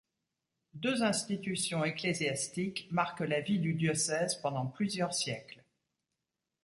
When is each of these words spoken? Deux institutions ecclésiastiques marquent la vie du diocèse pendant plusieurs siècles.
Deux 0.73 1.03
institutions 1.03 1.83
ecclésiastiques 1.85 2.87
marquent 2.89 3.19
la 3.19 3.39
vie 3.39 3.59
du 3.59 3.75
diocèse 3.75 4.33
pendant 4.33 4.65
plusieurs 4.65 5.13
siècles. 5.13 5.63